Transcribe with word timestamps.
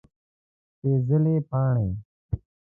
سپيڅلي 0.77 1.35
پاڼې 1.49 1.89